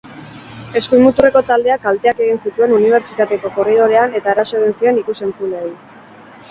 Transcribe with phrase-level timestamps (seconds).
[0.79, 5.73] Eskuin-muturreko taldeak kalteak egin zituen unibertsitateko korridorean eta eraso egin zien ikus-entzuleei.